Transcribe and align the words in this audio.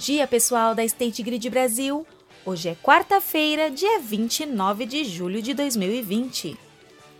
dia, 0.00 0.26
pessoal 0.26 0.74
da 0.74 0.82
State 0.82 1.22
Grid 1.22 1.48
Brasil! 1.50 2.06
Hoje 2.44 2.70
é 2.70 2.74
quarta-feira, 2.82 3.70
dia 3.70 4.00
29 4.00 4.86
de 4.86 5.04
julho 5.04 5.42
de 5.42 5.52
2020. 5.52 6.58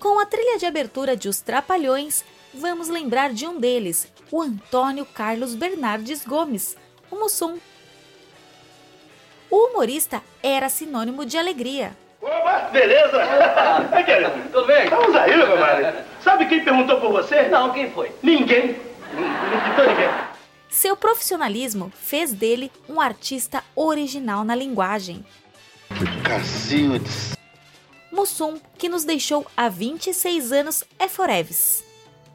Com 0.00 0.18
a 0.18 0.26
trilha 0.26 0.58
de 0.58 0.66
abertura 0.66 1.14
de 1.14 1.28
Os 1.28 1.40
Trapalhões, 1.40 2.24
vamos 2.52 2.88
lembrar 2.88 3.32
de 3.32 3.46
um 3.46 3.60
deles, 3.60 4.10
o 4.32 4.40
Antônio 4.40 5.04
Carlos 5.04 5.54
Bernardes 5.54 6.24
Gomes, 6.24 6.76
o 7.10 7.16
Mussum. 7.16 7.58
O 9.50 9.68
humorista 9.68 10.22
era 10.42 10.68
sinônimo 10.68 11.26
de 11.26 11.38
alegria. 11.38 11.96
Opa, 12.20 12.70
beleza? 12.72 13.18
Opa. 13.86 14.02
querido. 14.02 14.32
Tudo 14.50 14.66
bem? 14.66 14.88
Vamos 14.88 15.14
aí, 15.14 15.36
meu 15.36 15.56
marido. 15.56 15.98
Sabe 16.20 16.46
quem 16.46 16.64
perguntou 16.64 17.00
por 17.00 17.12
você? 17.12 17.42
Não, 17.42 17.72
quem 17.72 17.90
foi? 17.90 18.10
Ninguém. 18.22 18.74
Não 19.14 19.86
ninguém. 19.86 20.09
Seu 20.80 20.96
profissionalismo 20.96 21.92
fez 21.94 22.32
dele 22.32 22.72
um 22.88 23.02
artista 23.02 23.62
original 23.76 24.44
na 24.44 24.54
linguagem. 24.54 25.22
Cacildes. 26.24 27.36
Mussum, 28.10 28.58
que 28.78 28.88
nos 28.88 29.04
deixou 29.04 29.46
há 29.54 29.68
26 29.68 30.52
anos, 30.52 30.82
é 30.98 31.06
Foreves. 31.06 31.84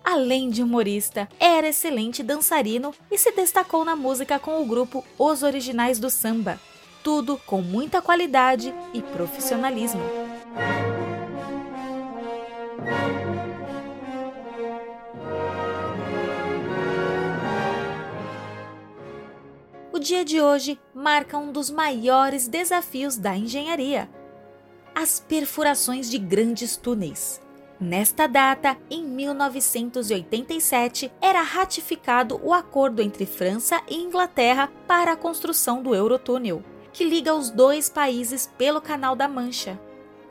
Além 0.04 0.52
de 0.52 0.62
humorista, 0.62 1.28
era 1.40 1.70
excelente 1.70 2.22
dançarino 2.22 2.94
e 3.10 3.18
se 3.18 3.32
destacou 3.32 3.84
na 3.84 3.96
música 3.96 4.38
com 4.38 4.62
o 4.62 4.66
grupo 4.68 5.04
Os 5.18 5.42
Originais 5.42 5.98
do 5.98 6.12
Samba. 6.12 6.60
Tudo 7.04 7.42
com 7.48 7.64
muita 7.64 8.00
qualidade 8.00 8.72
e 8.94 9.02
profissionalismo. 9.02 10.04
Dia 20.06 20.24
de 20.24 20.40
hoje 20.40 20.80
marca 20.94 21.36
um 21.36 21.52
dos 21.52 21.72
maiores 21.72 22.48
desafios 22.48 23.18
da 23.18 23.36
engenharia: 23.36 24.08
as 24.94 25.20
perfurações 25.20 26.12
de 26.12 26.20
grandes 26.20 26.78
túneis. 26.78 27.42
Nesta 27.80 28.28
data, 28.28 28.78
em 28.90 29.04
1987, 29.04 31.12
era 31.20 31.42
ratificado 31.42 32.40
o 32.44 32.54
acordo 32.54 33.02
entre 33.02 33.26
França 33.26 33.82
e 33.90 33.96
Inglaterra 33.96 34.72
para 34.88 35.14
a 35.14 35.18
construção 35.18 35.82
do 35.82 35.96
Eurotúnel, 35.96 36.64
que 36.94 37.04
liga 37.04 37.34
os 37.34 37.50
dois 37.50 37.90
países 37.90 38.48
pelo 38.60 38.80
Canal 38.80 39.16
da 39.16 39.28
Mancha. 39.28 39.82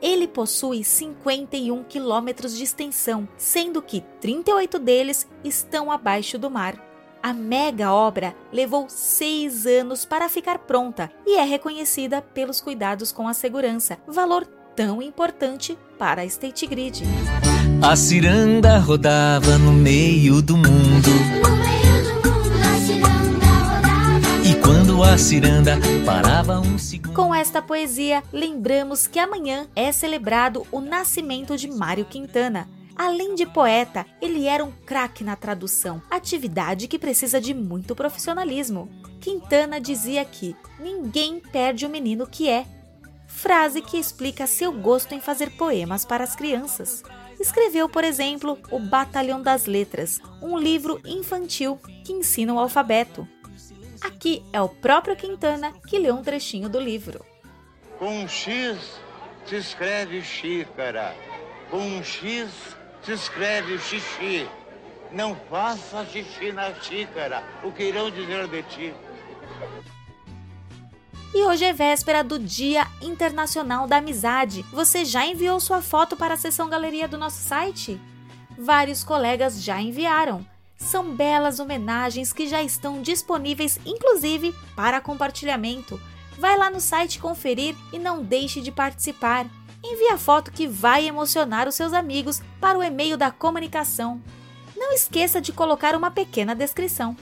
Ele 0.01 0.25
possui 0.27 0.85
51 0.85 1.83
quilômetros 1.83 2.57
de 2.57 2.63
extensão, 2.63 3.27
sendo 3.37 3.81
que 3.81 3.99
38 4.21 4.79
deles 4.79 5.27
estão 5.43 5.91
abaixo 5.91 6.39
do 6.39 6.49
mar. 6.49 6.94
A 7.25 7.33
mega 7.33 7.91
obra 7.91 8.35
levou 8.53 8.85
seis 8.87 9.65
anos 9.65 10.05
para 10.05 10.29
ficar 10.29 10.59
pronta 10.59 11.09
e 11.25 11.37
é 11.39 11.43
reconhecida 11.43 12.21
pelos 12.21 12.61
cuidados 12.61 13.11
com 13.11 13.27
a 13.27 13.33
segurança, 13.33 13.97
valor 14.07 14.45
tão 14.75 15.01
importante 15.01 15.75
para 15.97 16.21
a 16.21 16.25
State 16.25 16.67
Grid. 16.67 17.01
A 17.81 17.95
ciranda 17.95 18.77
rodava 18.77 19.57
no 19.57 19.73
meio 19.73 20.39
do 20.39 20.55
mundo. 20.55 21.09
E 24.47 24.53
quando 24.61 25.03
a 25.03 25.17
ciranda 25.17 25.79
parava 26.05 26.59
um 26.59 26.77
segundo. 26.77 27.15
Com 27.15 27.33
esta 27.33 27.59
poesia, 27.59 28.21
lembramos 28.31 29.07
que 29.07 29.17
amanhã 29.17 29.65
é 29.75 29.91
celebrado 29.91 30.63
o 30.71 30.79
nascimento 30.79 31.57
de 31.57 31.71
Mário 31.71 32.05
Quintana. 32.05 32.69
Além 32.95 33.35
de 33.35 33.45
poeta, 33.45 34.05
ele 34.21 34.47
era 34.47 34.63
um 34.63 34.71
craque 34.71 35.23
na 35.23 35.35
tradução, 35.35 36.01
atividade 36.09 36.87
que 36.87 36.97
precisa 36.97 37.41
de 37.41 37.53
muito 37.53 37.93
profissionalismo. 37.93 38.89
Quintana 39.19 39.81
dizia 39.81 40.23
que 40.23 40.55
ninguém 40.79 41.39
perde 41.39 41.85
o 41.85 41.89
menino 41.89 42.25
que 42.25 42.47
é, 42.47 42.65
frase 43.27 43.81
que 43.81 43.97
explica 43.97 44.47
seu 44.47 44.71
gosto 44.71 45.13
em 45.13 45.19
fazer 45.19 45.51
poemas 45.51 46.05
para 46.05 46.23
as 46.23 46.35
crianças. 46.35 47.03
Escreveu, 47.39 47.89
por 47.89 48.03
exemplo, 48.03 48.57
O 48.71 48.79
Batalhão 48.79 49.41
das 49.41 49.65
Letras, 49.65 50.21
um 50.41 50.57
livro 50.57 51.01
infantil 51.05 51.77
que 52.05 52.13
ensina 52.13 52.53
o 52.53 52.59
alfabeto. 52.59 53.27
Aqui 53.99 54.41
é 54.53 54.61
o 54.61 54.69
próprio 54.69 55.15
Quintana 55.15 55.73
que 55.87 55.99
leu 55.99 56.15
um 56.15 56.23
trechinho 56.23 56.69
do 56.69 56.79
livro. 56.79 57.25
Com 57.99 58.23
um 58.23 58.27
X 58.27 58.77
se 59.45 59.55
escreve 59.57 60.21
xícara. 60.21 61.13
Com 61.69 61.77
um 61.77 62.03
X 62.03 62.49
escreve 63.09 63.77
xixi. 63.79 64.47
Não 65.11 65.35
faça 65.49 66.05
xixi 66.05 66.51
na 66.51 66.73
xícara. 66.73 67.43
O 67.63 67.71
que 67.71 67.83
irão 67.83 68.09
dizer 68.09 68.47
de 68.47 68.63
ti? 68.63 68.93
E 71.33 71.43
hoje 71.43 71.65
é 71.65 71.73
véspera 71.73 72.23
do 72.23 72.39
Dia 72.39 72.87
Internacional 73.01 73.87
da 73.87 73.97
Amizade. 73.97 74.63
Você 74.71 75.03
já 75.03 75.25
enviou 75.25 75.59
sua 75.59 75.81
foto 75.81 76.15
para 76.15 76.35
a 76.35 76.37
seção 76.37 76.69
galeria 76.69 77.07
do 77.07 77.17
nosso 77.17 77.41
site? 77.41 77.99
Vários 78.57 79.03
colegas 79.03 79.61
já 79.61 79.81
enviaram. 79.81 80.45
São 80.77 81.15
belas 81.15 81.59
homenagens 81.59 82.31
que 82.31 82.47
já 82.47 82.63
estão 82.63 83.01
disponíveis, 83.01 83.79
inclusive 83.85 84.55
para 84.75 85.01
compartilhamento. 85.01 85.99
Vai 86.37 86.57
lá 86.57 86.69
no 86.69 86.79
site 86.79 87.19
conferir 87.19 87.75
e 87.91 87.99
não 87.99 88.23
deixe 88.23 88.61
de 88.61 88.71
participar. 88.71 89.45
Envie 89.87 90.09
a 90.09 90.17
foto 90.17 90.51
que 90.51 90.67
vai 90.67 91.07
emocionar 91.07 91.67
os 91.67 91.75
seus 91.75 91.93
amigos 91.93 92.41
para 92.59 92.77
o 92.77 92.83
e-mail 92.83 93.15
da 93.15 93.29
comunicação. 93.29 94.19
Não 94.75 94.91
esqueça 94.91 95.39
de 95.39 95.53
colocar 95.53 95.95
uma 95.95 96.09
pequena 96.09 96.55
descrição. 96.55 97.15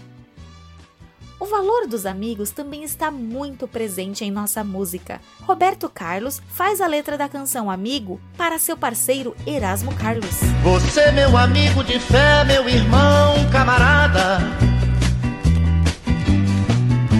O 1.38 1.46
valor 1.46 1.88
dos 1.88 2.06
amigos 2.06 2.52
também 2.52 2.86
está 2.86 3.12
muito 3.12 3.68
presente 3.68 4.24
em 4.24 4.32
nossa 4.32 4.64
música. 4.64 5.20
Roberto 5.42 5.90
Carlos 5.90 6.42
faz 6.48 6.80
a 6.80 6.88
letra 6.88 7.18
da 7.18 7.28
canção 7.28 7.70
Amigo 7.70 8.22
para 8.38 8.58
seu 8.58 8.78
parceiro 8.78 9.36
Erasmo 9.46 9.94
Carlos. 9.96 10.40
Você, 10.64 11.12
meu 11.12 11.36
amigo 11.36 11.84
de 11.84 12.00
fé, 12.00 12.46
meu 12.46 12.70
irmão, 12.70 13.36
camarada. 13.52 14.73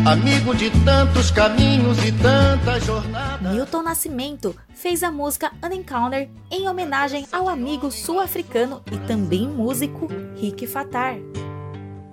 Amigo 0.06 0.54
de 0.54 0.70
tantos 0.84 1.32
caminhos 1.32 1.98
e 2.06 2.12
tantas 2.12 2.84
jornadas. 2.84 3.54
Milton 3.54 3.84
Nascimento 3.84 4.54
fez 4.76 5.02
a 5.02 5.10
música 5.10 5.54
An 5.62 5.74
Encounter 5.74 6.30
em 6.52 6.68
homenagem 6.68 7.26
ao 7.32 7.48
amigo 7.48 7.90
sul-africano 7.90 8.82
e 8.92 8.98
também 9.08 9.48
músico 9.48 10.10
Rick 10.36 10.68
Fatar. 10.68 11.16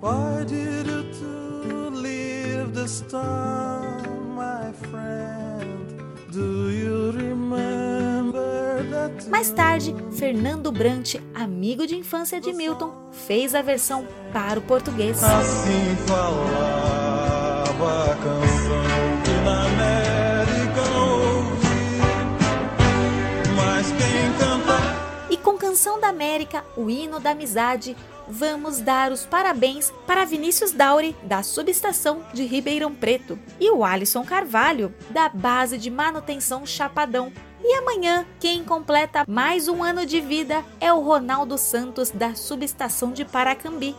Why 0.01 0.45
did 0.45 0.87
you 0.87 1.03
two 1.11 1.89
leave 1.89 2.71
the 2.73 2.85
storm, 2.85 4.35
my 4.37 4.71
friend? 4.89 6.31
Do 6.31 6.71
you 6.71 7.11
remember 7.11 8.85
that 8.89 9.29
Mais 9.29 9.51
tarde, 9.51 9.93
Fernando 10.13 10.71
Brant, 10.71 11.15
amigo 11.35 11.85
de 11.85 11.97
infância 11.97 12.39
de 12.39 12.53
Milton, 12.53 12.93
fez 13.11 13.53
a 13.53 13.61
versão 13.61 14.07
para 14.31 14.59
o 14.59 14.61
português. 14.61 15.21
assim 15.21 15.97
falava 16.07 17.00
América, 26.41 26.65
o 26.75 26.89
hino 26.89 27.19
da 27.19 27.31
amizade, 27.31 27.95
vamos 28.27 28.79
dar 28.79 29.11
os 29.11 29.25
parabéns 29.25 29.93
para 30.07 30.25
Vinícius 30.25 30.71
Dauri, 30.71 31.15
da 31.21 31.43
subestação 31.43 32.23
de 32.33 32.43
Ribeirão 32.45 32.95
Preto, 32.95 33.37
e 33.59 33.69
o 33.69 33.83
Alisson 33.83 34.23
Carvalho, 34.23 34.91
da 35.11 35.29
base 35.29 35.77
de 35.77 35.91
manutenção 35.91 36.65
Chapadão. 36.65 37.31
E 37.63 37.75
amanhã, 37.75 38.25
quem 38.39 38.63
completa 38.63 39.23
mais 39.27 39.67
um 39.67 39.83
ano 39.83 40.03
de 40.03 40.19
vida 40.19 40.65
é 40.79 40.91
o 40.91 41.01
Ronaldo 41.01 41.59
Santos, 41.59 42.09
da 42.09 42.33
subestação 42.33 43.11
de 43.11 43.23
Paracambi. 43.23 43.95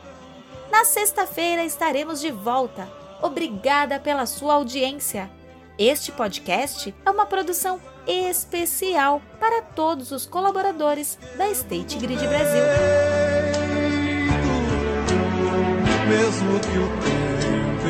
Na 0.72 0.86
sexta-feira 0.86 1.64
estaremos 1.64 2.20
de 2.20 2.32
volta. 2.32 2.90
Obrigada 3.22 4.00
pela 4.00 4.26
sua 4.26 4.56
audiência. 4.56 5.30
Este 5.78 6.12
podcast 6.12 6.94
é 7.06 7.10
uma 7.10 7.26
produção 7.26 7.80
especial 8.06 9.22
para 9.40 9.62
todos 9.62 10.12
os 10.12 10.26
colaboradores 10.26 11.18
da 11.38 11.48
State 11.50 11.98
Grid 11.98 12.28
Brasil. 12.28 12.64
mesmo 16.14 16.60
que 16.60 16.78
o 16.78 16.88
tempo 17.02 17.88